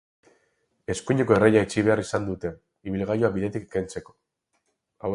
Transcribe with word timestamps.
Eskuineko 0.93 1.35
erreia 1.35 1.63
itxi 1.67 1.83
behar 1.89 2.03
izan 2.05 2.27
dute, 2.31 2.53
ibilgailua 2.93 3.33
bidetik 3.37 3.71
kentzeko. 3.77 4.21